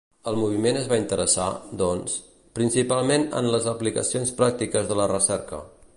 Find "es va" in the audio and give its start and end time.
0.79-0.97